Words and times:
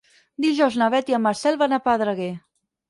Dijous 0.45 0.77
na 0.83 0.87
Beth 0.95 1.13
i 1.13 1.19
en 1.19 1.25
Marcel 1.27 1.61
van 1.65 1.77
a 1.77 1.81
Pedreguer. 1.91 2.33